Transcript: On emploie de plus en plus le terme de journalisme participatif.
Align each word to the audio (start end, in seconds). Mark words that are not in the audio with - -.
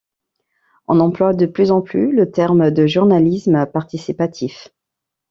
On 0.87 0.99
emploie 0.99 1.35
de 1.35 1.45
plus 1.45 1.69
en 1.69 1.83
plus 1.83 2.11
le 2.11 2.31
terme 2.31 2.71
de 2.71 2.87
journalisme 2.87 3.67
participatif. 3.67 4.69